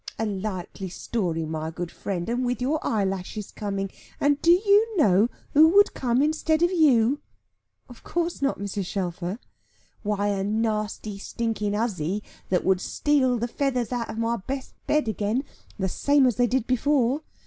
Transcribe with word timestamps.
A 0.17 0.25
likely 0.25 0.89
story, 0.89 1.45
my 1.45 1.69
good 1.69 1.91
friend, 1.91 2.27
and 2.27 2.43
with 2.43 2.59
your 2.59 2.79
eyelashes 2.83 3.51
coming! 3.51 3.91
And 4.19 4.41
do 4.41 4.49
you 4.49 4.97
know 4.97 5.27
who 5.53 5.67
would 5.75 5.93
come 5.93 6.23
instead 6.23 6.63
of 6.63 6.71
you?" 6.71 7.21
"Of 7.87 8.01
course 8.03 8.41
not, 8.41 8.57
Mrs. 8.57 8.87
Shelfer." 8.87 9.37
"Why 10.01 10.29
a 10.29 10.43
nasty 10.43 11.19
stinking 11.19 11.73
hussy, 11.73 12.23
that 12.49 12.65
would 12.65 12.81
steal 12.81 13.37
the 13.37 13.47
feathers 13.47 13.91
out 13.91 14.09
of 14.09 14.17
my 14.17 14.37
best 14.37 14.73
bed 14.87 15.07
again, 15.07 15.43
the 15.77 15.87
same 15.87 16.25
as 16.25 16.35
they 16.37 16.47
did 16.47 16.65
before. 16.65 17.21